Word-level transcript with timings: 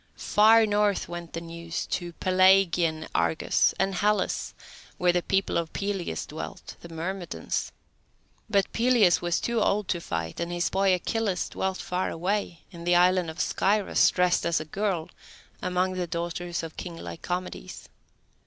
Far 0.17 0.65
north 0.65 1.07
went 1.07 1.33
the 1.33 1.41
news 1.41 1.85
to 1.85 2.13
Pelasgian 2.13 3.07
Argos, 3.13 3.75
and 3.77 3.93
Hellas, 3.93 4.55
where 4.97 5.11
the 5.13 5.21
people 5.21 5.59
of 5.59 5.73
Peleus 5.73 6.25
dwelt, 6.25 6.75
the 6.81 6.89
Myrmidons; 6.89 7.71
but 8.49 8.73
Peleus 8.73 9.21
was 9.21 9.39
too 9.39 9.61
old 9.61 9.87
to 9.89 10.01
fight, 10.01 10.39
and 10.39 10.51
his 10.51 10.71
boy, 10.71 10.95
Achilles, 10.95 11.49
dwelt 11.49 11.77
far 11.77 12.09
away, 12.09 12.63
in 12.71 12.83
the 12.83 12.95
island 12.95 13.29
of 13.29 13.39
Scyros, 13.39 14.09
dressed 14.09 14.43
as 14.43 14.59
a 14.59 14.65
girl, 14.65 15.07
among 15.61 15.93
the 15.93 16.07
daughters 16.07 16.63
of 16.63 16.77
King 16.77 16.97
Lycomedes. 16.97 17.87